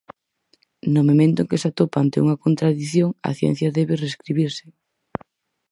[0.93, 4.65] No momento en que se atopa ante unha contradición, a ciencia debe reescribirse.